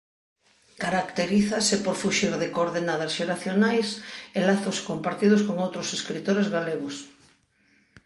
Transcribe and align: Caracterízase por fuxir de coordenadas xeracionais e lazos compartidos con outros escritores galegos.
Caracterízase 0.83 1.75
por 1.85 1.95
fuxir 2.03 2.33
de 2.41 2.47
coordenadas 2.55 3.11
xeracionais 3.17 3.87
e 4.37 4.39
lazos 4.47 4.77
compartidos 4.89 5.41
con 5.47 5.55
outros 5.65 5.87
escritores 5.97 6.47
galegos. 6.55 6.95